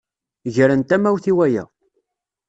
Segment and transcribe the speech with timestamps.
[0.55, 1.63] Gren tamawt i waya.